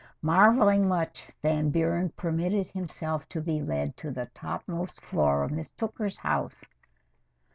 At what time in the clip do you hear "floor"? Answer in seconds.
4.99-5.43